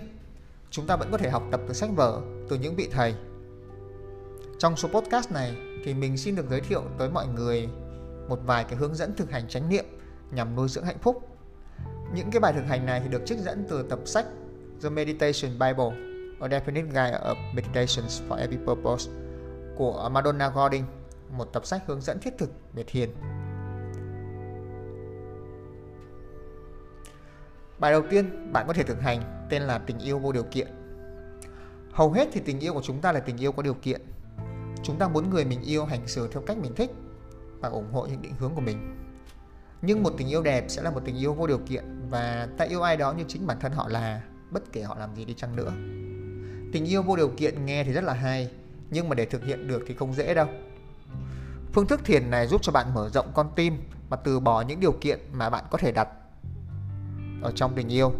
chúng 0.70 0.86
ta 0.86 0.96
vẫn 0.96 1.08
có 1.12 1.18
thể 1.18 1.30
học 1.30 1.42
tập 1.50 1.60
từ 1.68 1.74
sách 1.74 1.90
vở, 1.96 2.20
từ 2.48 2.56
những 2.56 2.74
vị 2.74 2.88
thầy. 2.92 3.14
Trong 4.58 4.76
số 4.76 4.88
podcast 4.88 5.30
này 5.30 5.56
thì 5.84 5.94
mình 5.94 6.16
xin 6.16 6.36
được 6.36 6.50
giới 6.50 6.60
thiệu 6.60 6.82
tới 6.98 7.10
mọi 7.10 7.26
người 7.26 7.68
một 8.28 8.38
vài 8.46 8.64
cái 8.64 8.76
hướng 8.76 8.94
dẫn 8.94 9.14
thực 9.16 9.30
hành 9.30 9.48
chánh 9.48 9.68
niệm 9.68 9.84
nhằm 10.30 10.56
nuôi 10.56 10.68
dưỡng 10.68 10.84
hạnh 10.84 10.98
phúc. 10.98 11.28
Những 12.14 12.30
cái 12.30 12.40
bài 12.40 12.52
thực 12.52 12.66
hành 12.66 12.86
này 12.86 13.00
thì 13.00 13.08
được 13.08 13.22
trích 13.26 13.38
dẫn 13.38 13.66
từ 13.70 13.82
tập 13.82 13.98
sách 14.04 14.26
The 14.82 14.88
Meditation 14.88 15.52
Bible, 15.52 15.90
A 16.40 16.48
Definite 16.48 16.86
Guide 16.86 17.18
of 17.24 17.34
Meditations 17.54 18.22
for 18.28 18.36
Every 18.36 18.58
Purpose 18.66 19.10
của 19.76 20.08
Madonna 20.12 20.48
Gordon 20.48 20.82
một 21.36 21.44
tập 21.52 21.66
sách 21.66 21.82
hướng 21.86 22.00
dẫn 22.00 22.18
thiết 22.20 22.38
thực 22.38 22.50
về 22.72 22.84
thiền. 22.86 23.10
Bài 27.78 27.92
đầu 27.92 28.02
tiên 28.10 28.52
bạn 28.52 28.66
có 28.66 28.72
thể 28.72 28.82
thực 28.82 29.00
hành 29.00 29.46
tên 29.50 29.62
là 29.62 29.78
tình 29.78 29.98
yêu 29.98 30.18
vô 30.18 30.32
điều 30.32 30.42
kiện. 30.42 30.68
Hầu 31.92 32.12
hết 32.12 32.28
thì 32.32 32.40
tình 32.44 32.60
yêu 32.60 32.74
của 32.74 32.82
chúng 32.82 33.00
ta 33.00 33.12
là 33.12 33.20
tình 33.20 33.36
yêu 33.36 33.52
có 33.52 33.62
điều 33.62 33.74
kiện. 33.74 34.00
Chúng 34.82 34.98
ta 34.98 35.08
muốn 35.08 35.30
người 35.30 35.44
mình 35.44 35.62
yêu 35.62 35.84
hành 35.84 36.06
xử 36.06 36.28
theo 36.32 36.42
cách 36.46 36.56
mình 36.58 36.74
thích 36.74 36.90
và 37.60 37.68
ủng 37.68 37.92
hộ 37.92 38.06
những 38.06 38.22
định 38.22 38.34
hướng 38.38 38.54
của 38.54 38.60
mình. 38.60 38.96
Nhưng 39.82 40.02
một 40.02 40.12
tình 40.18 40.28
yêu 40.28 40.42
đẹp 40.42 40.64
sẽ 40.68 40.82
là 40.82 40.90
một 40.90 41.00
tình 41.04 41.16
yêu 41.16 41.34
vô 41.34 41.46
điều 41.46 41.58
kiện 41.58 41.84
và 42.10 42.48
ta 42.58 42.64
yêu 42.64 42.82
ai 42.82 42.96
đó 42.96 43.12
như 43.12 43.24
chính 43.28 43.46
bản 43.46 43.60
thân 43.60 43.72
họ 43.72 43.88
là, 43.88 44.22
bất 44.50 44.72
kể 44.72 44.82
họ 44.82 44.96
làm 44.98 45.14
gì 45.14 45.24
đi 45.24 45.34
chăng 45.34 45.56
nữa. 45.56 45.72
Tình 46.72 46.84
yêu 46.84 47.02
vô 47.02 47.16
điều 47.16 47.28
kiện 47.28 47.66
nghe 47.66 47.84
thì 47.84 47.92
rất 47.92 48.04
là 48.04 48.12
hay, 48.12 48.50
nhưng 48.90 49.08
mà 49.08 49.14
để 49.14 49.24
thực 49.24 49.44
hiện 49.44 49.68
được 49.68 49.82
thì 49.86 49.94
không 49.94 50.14
dễ 50.14 50.34
đâu. 50.34 50.46
Phương 51.74 51.86
thức 51.86 52.04
thiền 52.04 52.30
này 52.30 52.46
giúp 52.46 52.62
cho 52.62 52.72
bạn 52.72 52.94
mở 52.94 53.08
rộng 53.08 53.30
con 53.34 53.50
tim 53.56 53.78
và 54.08 54.16
từ 54.16 54.40
bỏ 54.40 54.60
những 54.62 54.80
điều 54.80 54.92
kiện 54.92 55.20
mà 55.32 55.50
bạn 55.50 55.64
có 55.70 55.78
thể 55.78 55.92
đặt 55.92 56.08
ở 57.42 57.52
trong 57.54 57.74
tình 57.74 57.88
yêu. 57.88 58.12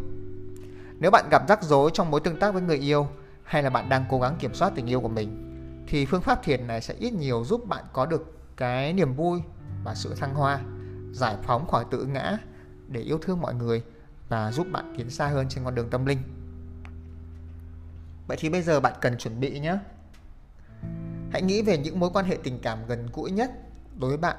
Nếu 0.98 1.10
bạn 1.10 1.28
gặp 1.30 1.42
rắc 1.48 1.62
rối 1.62 1.90
trong 1.94 2.10
mối 2.10 2.20
tương 2.20 2.38
tác 2.38 2.54
với 2.54 2.62
người 2.62 2.78
yêu 2.78 3.08
hay 3.44 3.62
là 3.62 3.70
bạn 3.70 3.88
đang 3.88 4.04
cố 4.10 4.20
gắng 4.20 4.36
kiểm 4.38 4.54
soát 4.54 4.72
tình 4.74 4.86
yêu 4.86 5.00
của 5.00 5.08
mình 5.08 5.40
thì 5.88 6.06
phương 6.06 6.20
pháp 6.20 6.42
thiền 6.42 6.66
này 6.66 6.80
sẽ 6.80 6.94
ít 6.94 7.12
nhiều 7.12 7.44
giúp 7.44 7.68
bạn 7.68 7.84
có 7.92 8.06
được 8.06 8.38
cái 8.56 8.92
niềm 8.92 9.14
vui 9.14 9.40
và 9.84 9.94
sự 9.94 10.14
thăng 10.14 10.34
hoa, 10.34 10.60
giải 11.12 11.36
phóng 11.42 11.68
khỏi 11.68 11.84
tự 11.90 12.04
ngã 12.04 12.38
để 12.88 13.00
yêu 13.00 13.18
thương 13.22 13.40
mọi 13.40 13.54
người 13.54 13.82
và 14.28 14.52
giúp 14.52 14.66
bạn 14.72 14.94
tiến 14.98 15.10
xa 15.10 15.26
hơn 15.26 15.46
trên 15.48 15.64
con 15.64 15.74
đường 15.74 15.90
tâm 15.90 16.06
linh. 16.06 16.18
Vậy 18.26 18.36
thì 18.40 18.48
bây 18.48 18.62
giờ 18.62 18.80
bạn 18.80 18.92
cần 19.00 19.18
chuẩn 19.18 19.40
bị 19.40 19.60
nhé. 19.60 19.78
Hãy 21.34 21.42
nghĩ 21.42 21.62
về 21.62 21.78
những 21.78 22.00
mối 22.00 22.10
quan 22.12 22.24
hệ 22.24 22.38
tình 22.42 22.58
cảm 22.62 22.78
gần 22.88 23.08
gũi 23.12 23.30
nhất 23.30 23.50
đối 24.00 24.10
với 24.10 24.18
bạn. 24.18 24.36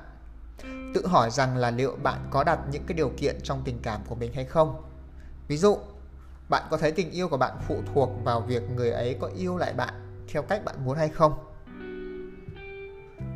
Tự 0.94 1.08
hỏi 1.08 1.30
rằng 1.32 1.58
là 1.58 1.72
liệu 1.72 1.96
bạn 2.04 2.28
có 2.32 2.44
đặt 2.44 2.60
những 2.72 2.84
cái 2.88 2.98
điều 2.98 3.12
kiện 3.18 3.36
trong 3.44 3.62
tình 3.66 3.80
cảm 3.84 4.02
của 4.08 4.16
mình 4.16 4.34
hay 4.34 4.46
không. 4.46 4.84
Ví 5.48 5.58
dụ, 5.58 5.78
bạn 6.50 6.64
có 6.70 6.78
thấy 6.78 6.92
tình 6.92 7.12
yêu 7.12 7.28
của 7.30 7.38
bạn 7.38 7.58
phụ 7.68 7.82
thuộc 7.94 8.10
vào 8.24 8.42
việc 8.42 8.64
người 8.76 8.92
ấy 8.92 9.18
có 9.20 9.28
yêu 9.28 9.58
lại 9.58 9.74
bạn 9.74 9.94
theo 10.28 10.42
cách 10.42 10.66
bạn 10.66 10.76
muốn 10.86 10.98
hay 10.98 11.10
không? 11.10 11.34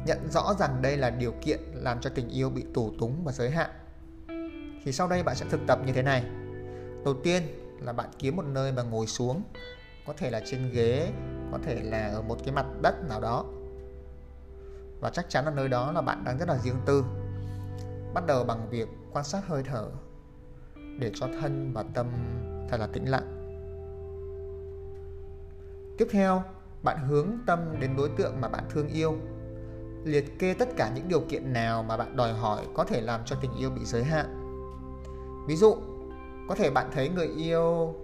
Nhận 0.05 0.31
rõ 0.31 0.53
rằng 0.59 0.81
đây 0.81 0.97
là 0.97 1.09
điều 1.09 1.31
kiện 1.31 1.59
làm 1.73 2.01
cho 2.01 2.09
tình 2.09 2.29
yêu 2.29 2.49
bị 2.49 2.65
tù 2.73 2.93
túng 2.99 3.23
và 3.23 3.31
giới 3.31 3.49
hạn. 3.49 3.69
Thì 4.85 4.91
sau 4.91 5.07
đây 5.07 5.23
bạn 5.23 5.35
sẽ 5.35 5.45
thực 5.49 5.59
tập 5.67 5.79
như 5.85 5.93
thế 5.93 6.01
này. 6.01 6.23
Đầu 7.05 7.13
tiên 7.23 7.43
là 7.79 7.93
bạn 7.93 8.09
kiếm 8.19 8.35
một 8.35 8.45
nơi 8.45 8.71
mà 8.71 8.83
ngồi 8.83 9.07
xuống 9.07 9.43
có 10.09 10.15
thể 10.17 10.29
là 10.29 10.41
trên 10.45 10.71
ghế, 10.73 11.11
có 11.51 11.59
thể 11.63 11.81
là 11.83 12.07
ở 12.07 12.21
một 12.21 12.37
cái 12.45 12.55
mặt 12.55 12.65
đất 12.81 13.09
nào 13.09 13.21
đó. 13.21 13.45
Và 14.99 15.09
chắc 15.09 15.29
chắn 15.29 15.45
là 15.45 15.51
nơi 15.51 15.67
đó 15.67 15.91
là 15.91 16.01
bạn 16.01 16.23
đang 16.25 16.37
rất 16.37 16.47
là 16.47 16.57
riêng 16.57 16.75
tư. 16.85 17.03
Bắt 18.13 18.25
đầu 18.27 18.43
bằng 18.43 18.69
việc 18.69 18.89
quan 19.11 19.25
sát 19.25 19.47
hơi 19.47 19.63
thở 19.63 19.89
để 20.99 21.11
cho 21.15 21.27
thân 21.41 21.73
và 21.73 21.83
tâm 21.93 22.07
thật 22.69 22.77
là 22.79 22.87
tĩnh 22.87 23.05
lặng. 23.05 23.35
Tiếp 25.97 26.07
theo, 26.11 26.43
bạn 26.83 27.07
hướng 27.07 27.27
tâm 27.45 27.59
đến 27.79 27.95
đối 27.97 28.09
tượng 28.09 28.41
mà 28.41 28.47
bạn 28.47 28.63
thương 28.69 28.87
yêu. 28.87 29.15
Liệt 30.03 30.39
kê 30.39 30.53
tất 30.53 30.69
cả 30.77 30.91
những 30.95 31.07
điều 31.07 31.21
kiện 31.21 31.53
nào 31.53 31.83
mà 31.83 31.97
bạn 31.97 32.15
đòi 32.15 32.33
hỏi 32.33 32.65
có 32.73 32.83
thể 32.83 33.01
làm 33.01 33.21
cho 33.25 33.35
tình 33.41 33.51
yêu 33.59 33.69
bị 33.69 33.85
giới 33.85 34.03
hạn. 34.03 34.25
Ví 35.47 35.55
dụ, 35.55 35.75
có 36.47 36.55
thể 36.55 36.71
bạn 36.71 36.89
thấy 36.93 37.09
người 37.09 37.27
yêu 37.27 37.95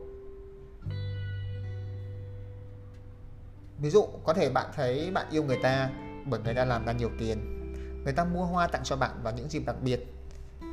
ví 3.78 3.90
dụ 3.90 4.06
có 4.24 4.34
thể 4.34 4.50
bạn 4.50 4.68
thấy 4.76 5.12
bạn 5.12 5.28
yêu 5.32 5.44
người 5.44 5.60
ta 5.64 5.90
bởi 6.26 6.40
người 6.40 6.54
ta 6.54 6.66
làm 6.66 6.86
ra 6.86 6.92
nhiều 6.92 7.10
tiền 7.20 7.56
người 8.04 8.14
ta 8.14 8.26
mua 8.26 8.46
hoa 8.46 8.68
tặng 8.68 8.84
cho 8.84 8.96
bạn 8.96 9.12
vào 9.24 9.34
những 9.34 9.50
dịp 9.50 9.64
đặc 9.66 9.76
biệt 9.82 10.14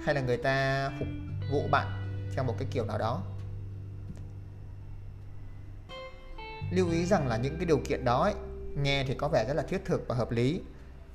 hay 0.05 0.15
là 0.15 0.21
người 0.21 0.37
ta 0.37 0.91
phục 0.99 1.09
vụ 1.51 1.69
bạn 1.71 1.87
theo 2.35 2.45
một 2.45 2.55
cái 2.59 2.69
kiểu 2.71 2.85
nào 2.85 2.99
đó. 2.99 3.23
Lưu 6.71 6.91
ý 6.91 7.07
rằng 7.07 7.29
là 7.29 7.37
những 7.37 7.57
cái 7.57 7.67
điều 7.67 7.79
kiện 7.79 8.05
đó 8.05 8.23
ấy, 8.23 8.35
nghe 8.77 9.05
thì 9.09 9.15
có 9.15 9.29
vẻ 9.29 9.45
rất 9.49 9.55
là 9.55 9.63
thiết 9.63 9.85
thực 9.85 10.09
và 10.09 10.15
hợp 10.15 10.31
lý 10.31 10.61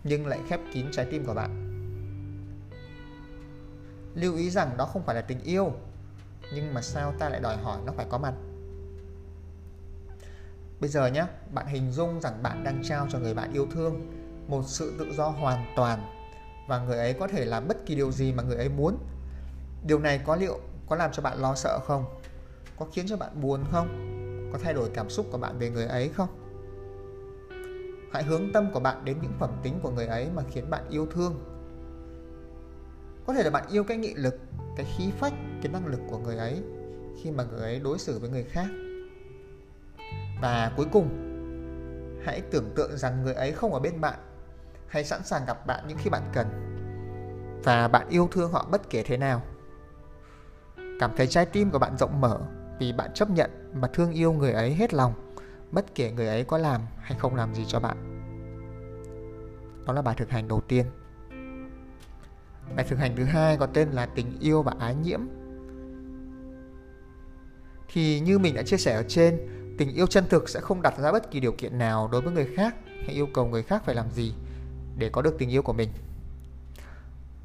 nhưng 0.03 0.27
lại 0.27 0.39
khép 0.49 0.59
kín 0.73 0.85
trái 0.91 1.07
tim 1.11 1.25
của 1.25 1.33
bạn. 1.33 1.63
Lưu 4.15 4.35
ý 4.35 4.49
rằng 4.49 4.77
đó 4.77 4.85
không 4.85 5.03
phải 5.03 5.15
là 5.15 5.21
tình 5.21 5.43
yêu 5.43 5.73
nhưng 6.53 6.73
mà 6.73 6.81
sao 6.81 7.13
ta 7.19 7.29
lại 7.29 7.39
đòi 7.39 7.57
hỏi 7.57 7.79
nó 7.85 7.93
phải 7.95 8.05
có 8.09 8.17
mặt? 8.17 8.33
Bây 10.79 10.89
giờ 10.89 11.07
nhé 11.07 11.25
bạn 11.53 11.67
hình 11.67 11.91
dung 11.91 12.21
rằng 12.21 12.43
bạn 12.43 12.63
đang 12.63 12.83
trao 12.83 13.07
cho 13.09 13.19
người 13.19 13.33
bạn 13.33 13.53
yêu 13.53 13.67
thương 13.71 14.11
một 14.47 14.63
sự 14.65 14.93
tự 14.99 15.13
do 15.13 15.27
hoàn 15.27 15.65
toàn 15.75 16.13
và 16.67 16.79
người 16.79 16.97
ấy 16.97 17.13
có 17.13 17.27
thể 17.27 17.45
làm 17.45 17.67
bất 17.67 17.85
kỳ 17.85 17.95
điều 17.95 18.11
gì 18.11 18.33
mà 18.33 18.43
người 18.43 18.57
ấy 18.57 18.69
muốn. 18.69 18.97
Điều 19.87 19.99
này 19.99 20.21
có 20.25 20.35
liệu 20.35 20.59
có 20.87 20.95
làm 20.95 21.11
cho 21.11 21.21
bạn 21.23 21.41
lo 21.41 21.55
sợ 21.55 21.79
không? 21.85 22.05
Có 22.79 22.85
khiến 22.93 23.05
cho 23.07 23.17
bạn 23.17 23.41
buồn 23.41 23.63
không? 23.71 23.87
Có 24.53 24.59
thay 24.63 24.73
đổi 24.73 24.89
cảm 24.93 25.09
xúc 25.09 25.25
của 25.31 25.37
bạn 25.37 25.59
về 25.59 25.69
người 25.69 25.85
ấy 25.85 26.09
không? 26.09 26.29
Hãy 28.13 28.23
hướng 28.23 28.51
tâm 28.53 28.71
của 28.73 28.79
bạn 28.79 29.05
đến 29.05 29.17
những 29.21 29.33
phẩm 29.39 29.49
tính 29.63 29.79
của 29.81 29.91
người 29.91 30.07
ấy 30.07 30.29
mà 30.35 30.43
khiến 30.51 30.69
bạn 30.69 30.83
yêu 30.89 31.05
thương. 31.05 31.35
Có 33.25 33.33
thể 33.33 33.43
là 33.43 33.49
bạn 33.49 33.63
yêu 33.71 33.83
cái 33.83 33.97
nghị 33.97 34.13
lực, 34.13 34.39
cái 34.75 34.85
khí 34.97 35.11
phách, 35.19 35.33
cái 35.61 35.71
năng 35.71 35.87
lực 35.87 35.99
của 36.09 36.17
người 36.17 36.37
ấy 36.37 36.61
khi 37.23 37.31
mà 37.31 37.43
người 37.43 37.61
ấy 37.61 37.79
đối 37.79 37.99
xử 37.99 38.19
với 38.19 38.29
người 38.29 38.43
khác 38.43 38.67
và 40.41 40.71
cuối 40.77 40.85
cùng, 40.91 41.09
hãy 42.25 42.41
tưởng 42.41 42.71
tượng 42.75 42.97
rằng 42.97 43.23
người 43.23 43.33
ấy 43.33 43.51
không 43.51 43.73
ở 43.73 43.79
bên 43.79 44.01
bạn. 44.01 44.19
Hay 44.87 45.03
sẵn 45.03 45.23
sàng 45.23 45.45
gặp 45.45 45.67
bạn 45.67 45.83
những 45.87 45.97
khi 45.97 46.09
bạn 46.09 46.23
cần. 46.33 46.47
Và 47.63 47.87
bạn 47.87 48.09
yêu 48.09 48.27
thương 48.31 48.51
họ 48.51 48.67
bất 48.71 48.89
kể 48.89 49.03
thế 49.03 49.17
nào. 49.17 49.41
Cảm 50.99 51.11
thấy 51.17 51.27
trái 51.27 51.45
tim 51.45 51.71
của 51.71 51.79
bạn 51.79 51.97
rộng 51.97 52.21
mở 52.21 52.39
vì 52.79 52.93
bạn 52.93 53.13
chấp 53.13 53.29
nhận 53.29 53.71
và 53.73 53.87
thương 53.87 54.11
yêu 54.11 54.33
người 54.33 54.51
ấy 54.51 54.73
hết 54.73 54.93
lòng, 54.93 55.13
bất 55.71 55.95
kể 55.95 56.11
người 56.11 56.27
ấy 56.27 56.43
có 56.43 56.57
làm 56.57 56.81
hay 57.01 57.19
không 57.19 57.35
làm 57.35 57.53
gì 57.53 57.65
cho 57.67 57.79
bạn. 57.79 57.97
Đó 59.87 59.93
là 59.93 60.01
bài 60.01 60.15
thực 60.17 60.29
hành 60.29 60.47
đầu 60.47 60.61
tiên. 60.67 60.85
Bài 62.75 62.85
thực 62.89 62.99
hành 62.99 63.15
thứ 63.15 63.23
hai 63.23 63.57
có 63.57 63.65
tên 63.65 63.89
là 63.89 64.05
tình 64.05 64.39
yêu 64.39 64.63
và 64.63 64.73
ái 64.79 64.95
nhiễm. 64.95 65.21
Thì 67.87 68.19
như 68.19 68.39
mình 68.39 68.55
đã 68.55 68.63
chia 68.63 68.77
sẻ 68.77 68.95
ở 68.95 69.03
trên 69.07 69.56
tình 69.77 69.93
yêu 69.93 70.07
chân 70.07 70.25
thực 70.29 70.49
sẽ 70.49 70.59
không 70.59 70.81
đặt 70.81 70.97
ra 70.99 71.11
bất 71.11 71.31
kỳ 71.31 71.39
điều 71.39 71.51
kiện 71.51 71.77
nào 71.77 72.09
đối 72.11 72.21
với 72.21 72.33
người 72.33 72.47
khác 72.55 72.75
hay 73.05 73.15
yêu 73.15 73.27
cầu 73.33 73.45
người 73.47 73.63
khác 73.63 73.83
phải 73.85 73.95
làm 73.95 74.11
gì 74.11 74.33
để 74.97 75.09
có 75.09 75.21
được 75.21 75.35
tình 75.39 75.49
yêu 75.49 75.61
của 75.61 75.73
mình. 75.73 75.89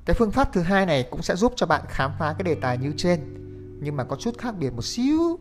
Cái 0.05 0.15
phương 0.15 0.31
pháp 0.31 0.53
thứ 0.53 0.61
hai 0.61 0.87
này 0.87 1.09
cũng 1.11 1.23
sẽ 1.23 1.37
giúp 1.37 1.53
cho 1.57 1.67
bạn 1.67 1.83
khám 1.89 2.13
phá 2.19 2.35
cái 2.39 2.45
đề 2.45 2.55
tài 2.55 2.79
như 2.79 2.93
trên, 2.97 3.21
nhưng 3.83 3.97
mà 3.97 4.05
có 4.05 4.17
chút 4.17 4.39
khác 4.39 4.55
biệt 4.59 4.71
một 4.71 4.85
xíu. 4.85 5.39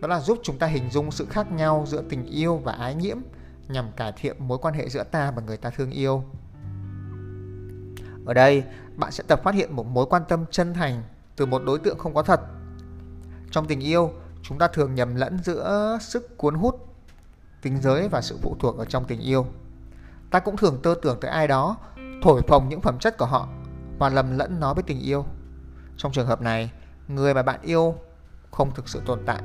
Đó 0.00 0.08
là 0.08 0.20
giúp 0.20 0.38
chúng 0.42 0.58
ta 0.58 0.66
hình 0.66 0.90
dung 0.90 1.10
sự 1.10 1.26
khác 1.30 1.52
nhau 1.52 1.84
giữa 1.88 2.02
tình 2.08 2.24
yêu 2.26 2.56
và 2.56 2.72
ái 2.72 2.94
nhiễm 2.94 3.18
nhằm 3.68 3.92
cải 3.96 4.12
thiện 4.12 4.36
mối 4.38 4.58
quan 4.58 4.74
hệ 4.74 4.88
giữa 4.88 5.04
ta 5.04 5.30
và 5.30 5.42
người 5.42 5.56
ta 5.56 5.70
thương 5.70 5.90
yêu. 5.90 6.24
Ở 8.26 8.34
đây, 8.34 8.64
bạn 8.96 9.12
sẽ 9.12 9.24
tập 9.26 9.40
phát 9.44 9.54
hiện 9.54 9.76
một 9.76 9.86
mối 9.86 10.06
quan 10.10 10.22
tâm 10.28 10.44
chân 10.50 10.74
thành 10.74 11.02
từ 11.36 11.46
một 11.46 11.62
đối 11.66 11.78
tượng 11.78 11.98
không 11.98 12.14
có 12.14 12.22
thật. 12.22 12.40
Trong 13.50 13.66
tình 13.66 13.80
yêu 13.80 14.12
chúng 14.42 14.58
ta 14.58 14.68
thường 14.68 14.94
nhầm 14.94 15.14
lẫn 15.14 15.38
giữa 15.44 15.98
sức 16.00 16.36
cuốn 16.36 16.54
hút 16.54 16.94
tính 17.62 17.80
giới 17.80 18.08
và 18.08 18.20
sự 18.20 18.38
phụ 18.42 18.56
thuộc 18.60 18.78
ở 18.78 18.84
trong 18.84 19.04
tình 19.04 19.20
yêu. 19.20 19.46
Ta 20.30 20.40
cũng 20.40 20.56
thường 20.56 20.80
tơ 20.82 20.94
tưởng 21.02 21.18
tới 21.20 21.30
ai 21.30 21.48
đó, 21.48 21.76
thổi 22.22 22.42
phồng 22.48 22.68
những 22.68 22.80
phẩm 22.80 22.98
chất 22.98 23.18
của 23.18 23.26
họ 23.26 23.48
và 23.98 24.08
lầm 24.08 24.38
lẫn 24.38 24.60
nó 24.60 24.74
với 24.74 24.82
tình 24.82 25.00
yêu. 25.00 25.24
Trong 25.96 26.12
trường 26.12 26.26
hợp 26.26 26.40
này, 26.40 26.70
người 27.08 27.34
mà 27.34 27.42
bạn 27.42 27.60
yêu 27.62 27.94
không 28.50 28.74
thực 28.74 28.88
sự 28.88 29.02
tồn 29.06 29.20
tại 29.26 29.42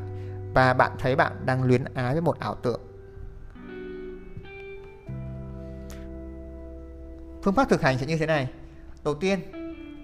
và 0.54 0.74
bạn 0.74 0.92
thấy 1.00 1.16
bạn 1.16 1.46
đang 1.46 1.64
luyến 1.64 1.84
ái 1.94 2.14
với 2.14 2.22
một 2.22 2.40
ảo 2.40 2.56
tượng 2.56 2.82
phương 7.44 7.54
pháp 7.54 7.70
thực 7.70 7.82
hành 7.82 7.98
sẽ 7.98 8.06
như 8.06 8.18
thế 8.18 8.26
này. 8.26 8.50
Đầu 9.04 9.16
tiên, 9.16 9.40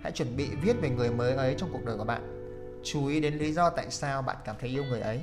hãy 0.03 0.12
chuẩn 0.12 0.38
bị 0.38 0.50
viết 0.62 0.81
về 0.81 0.89
người 0.89 1.12
mới 1.12 1.36
ấy 1.36 1.55
trong 1.58 1.69
cuộc 1.72 1.86
đời 1.86 1.98
của 1.98 2.03
bạn 2.03 2.38
chú 2.83 3.07
ý 3.07 3.19
đến 3.19 3.33
lý 3.33 3.53
do 3.53 3.69
tại 3.69 3.91
sao 3.91 4.21
bạn 4.21 4.38
cảm 4.45 4.55
thấy 4.59 4.69
yêu 4.69 4.83
người 4.83 5.01
ấy. 5.01 5.21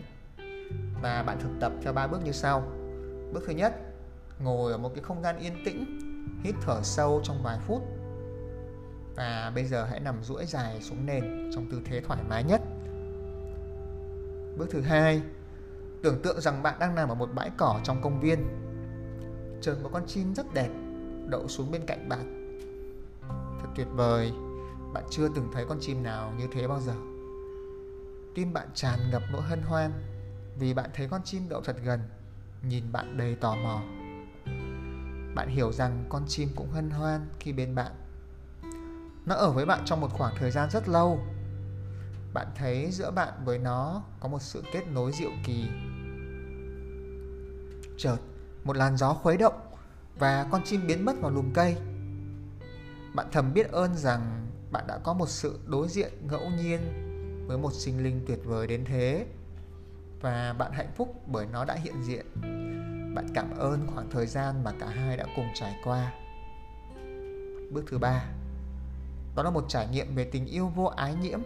Và 1.03 1.23
bạn 1.23 1.39
thực 1.41 1.51
tập 1.61 1.73
theo 1.83 1.93
ba 1.93 2.07
bước 2.07 2.25
như 2.25 2.33
sau. 2.33 2.61
Bước 3.33 3.43
thứ 3.47 3.53
nhất, 3.53 3.75
ngồi 4.39 4.73
ở 4.73 4.79
một 4.79 4.91
cái 4.95 5.05
không 5.05 5.23
gian 5.23 5.39
yên 5.39 5.65
tĩnh, 5.65 5.99
hít 6.45 6.55
thở 6.61 6.81
sâu 6.83 7.21
trong 7.25 7.43
vài 7.43 7.59
phút. 7.67 7.83
Và 9.17 9.53
bây 9.55 9.65
giờ 9.65 9.85
hãy 9.85 10.01
nằm 10.01 10.23
duỗi 10.23 10.47
dài 10.47 10.83
xuống 10.83 11.07
nền 11.07 11.51
trong 11.55 11.71
tư 11.71 11.81
thế 11.85 12.01
thoải 12.01 12.21
mái 12.29 12.45
nhất. 12.45 12.61
Bước 14.59 14.67
thứ 14.71 14.81
hai, 14.81 15.23
tưởng 16.03 16.23
tượng 16.23 16.41
rằng 16.41 16.63
bạn 16.63 16.79
đang 16.79 16.95
nằm 16.95 17.09
ở 17.09 17.15
một 17.15 17.29
bãi 17.35 17.51
cỏ 17.57 17.81
trong 17.85 18.03
công 18.03 18.21
viên. 18.21 18.39
Trời 19.61 19.77
một 19.83 19.91
con 19.93 20.07
chim 20.07 20.35
rất 20.35 20.55
đẹp, 20.55 20.71
đậu 21.27 21.49
xuống 21.49 21.71
bên 21.71 21.87
cạnh 21.87 22.09
bạn. 22.09 22.33
Thật 23.61 23.69
tuyệt 23.77 23.87
vời, 23.91 24.33
bạn 24.93 25.05
chưa 25.11 25.29
từng 25.35 25.49
thấy 25.53 25.65
con 25.69 25.79
chim 25.81 26.03
nào 26.03 26.33
như 26.39 26.47
thế 26.53 26.69
bao 26.69 26.81
giờ 26.81 26.93
tim 28.37 28.53
bạn 28.53 28.69
tràn 28.75 29.11
ngập 29.11 29.23
nỗi 29.33 29.43
hân 29.43 29.63
hoan 29.63 29.93
vì 30.59 30.75
bạn 30.75 30.91
thấy 30.95 31.09
con 31.09 31.23
chim 31.25 31.49
đậu 31.49 31.61
thật 31.61 31.77
gần, 31.85 32.01
nhìn 32.63 32.93
bạn 32.93 33.17
đầy 33.17 33.35
tò 33.35 33.57
mò. 33.57 33.83
Bạn 35.35 35.49
hiểu 35.49 35.73
rằng 35.73 36.05
con 36.09 36.25
chim 36.29 36.49
cũng 36.57 36.71
hân 36.71 36.91
hoan 36.91 37.29
khi 37.41 37.53
bên 37.53 37.75
bạn. 37.75 37.93
Nó 39.27 39.35
ở 39.35 39.53
với 39.53 39.67
bạn 39.67 39.81
trong 39.85 40.01
một 40.01 40.13
khoảng 40.13 40.35
thời 40.39 40.51
gian 40.51 40.71
rất 40.71 40.89
lâu. 40.89 41.21
Bạn 42.35 42.47
thấy 42.57 42.91
giữa 42.93 43.11
bạn 43.11 43.33
với 43.45 43.59
nó 43.59 44.03
có 44.21 44.29
một 44.29 44.43
sự 44.43 44.63
kết 44.73 44.87
nối 44.89 45.13
diệu 45.13 45.31
kỳ. 45.45 45.69
Chợt, 47.99 48.17
một 48.65 48.77
làn 48.77 48.97
gió 48.97 49.15
khuấy 49.15 49.37
động 49.37 49.61
và 50.19 50.47
con 50.51 50.63
chim 50.65 50.87
biến 50.87 51.05
mất 51.05 51.21
vào 51.21 51.31
lùm 51.31 51.53
cây. 51.53 51.77
Bạn 53.15 53.27
thầm 53.33 53.55
biết 53.55 53.71
ơn 53.73 53.97
rằng 53.97 54.49
bạn 54.73 54.87
đã 54.87 54.99
có 54.99 55.13
một 55.13 55.29
sự 55.29 55.61
đối 55.67 55.89
diện 55.89 56.13
ngẫu 56.29 56.51
nhiên 56.51 57.06
với 57.47 57.59
một 57.59 57.73
sinh 57.73 58.03
linh 58.03 58.21
tuyệt 58.27 58.39
vời 58.45 58.67
đến 58.67 58.85
thế. 58.85 59.27
Và 60.21 60.55
bạn 60.59 60.73
hạnh 60.73 60.93
phúc 60.97 61.23
bởi 61.27 61.47
nó 61.53 61.65
đã 61.65 61.75
hiện 61.75 62.03
diện. 62.03 62.27
Bạn 63.15 63.27
cảm 63.35 63.59
ơn 63.59 63.87
khoảng 63.95 64.11
thời 64.11 64.27
gian 64.27 64.65
mà 64.65 64.73
cả 64.81 64.87
hai 64.87 65.17
đã 65.17 65.27
cùng 65.37 65.47
trải 65.55 65.77
qua. 65.85 66.13
Bước 67.71 67.85
thứ 67.87 67.99
ba. 67.99 68.25
Đó 69.37 69.43
là 69.43 69.51
một 69.51 69.65
trải 69.69 69.89
nghiệm 69.89 70.15
về 70.15 70.25
tình 70.25 70.47
yêu 70.47 70.69
vô 70.69 70.85
ái 70.85 71.15
nhiễm. 71.15 71.41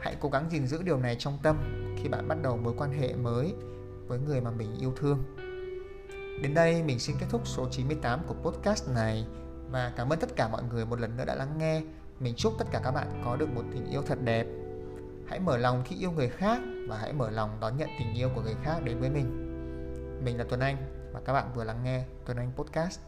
Hãy 0.00 0.16
cố 0.20 0.28
gắng 0.28 0.50
gìn 0.50 0.66
giữ 0.66 0.82
điều 0.82 0.98
này 0.98 1.16
trong 1.18 1.38
tâm 1.42 1.56
khi 2.02 2.08
bạn 2.08 2.28
bắt 2.28 2.38
đầu 2.42 2.56
mối 2.56 2.74
quan 2.78 2.92
hệ 2.92 3.14
mới 3.14 3.54
với 4.06 4.18
người 4.18 4.40
mà 4.40 4.50
mình 4.50 4.76
yêu 4.80 4.92
thương. 4.96 5.24
Đến 6.42 6.54
đây 6.54 6.82
mình 6.82 6.98
xin 6.98 7.16
kết 7.20 7.26
thúc 7.30 7.46
số 7.46 7.68
98 7.70 8.20
của 8.26 8.34
podcast 8.34 8.88
này 8.88 9.26
và 9.70 9.92
cảm 9.96 10.12
ơn 10.12 10.18
tất 10.18 10.36
cả 10.36 10.48
mọi 10.48 10.62
người 10.62 10.86
một 10.86 11.00
lần 11.00 11.16
nữa 11.16 11.24
đã 11.24 11.34
lắng 11.34 11.58
nghe. 11.58 11.82
Mình 12.20 12.34
chúc 12.36 12.52
tất 12.58 12.64
cả 12.72 12.80
các 12.84 12.90
bạn 12.90 13.22
có 13.24 13.36
được 13.36 13.48
một 13.54 13.62
tình 13.72 13.90
yêu 13.90 14.02
thật 14.02 14.18
đẹp 14.24 14.46
hãy 15.28 15.40
mở 15.40 15.56
lòng 15.56 15.82
khi 15.84 15.96
yêu 15.96 16.10
người 16.10 16.28
khác 16.28 16.60
và 16.88 16.98
hãy 16.98 17.12
mở 17.12 17.30
lòng 17.30 17.58
đón 17.60 17.76
nhận 17.76 17.88
tình 17.98 18.14
yêu 18.14 18.28
của 18.34 18.42
người 18.42 18.56
khác 18.62 18.80
đến 18.84 19.00
với 19.00 19.10
mình. 19.10 19.40
Mình 20.24 20.38
là 20.38 20.44
tuấn 20.48 20.60
anh 20.60 20.76
và 21.12 21.20
các 21.24 21.32
bạn 21.32 21.52
vừa 21.54 21.64
lắng 21.64 21.84
nghe 21.84 22.04
tuấn 22.26 22.36
anh 22.36 22.52
podcast. 22.56 23.00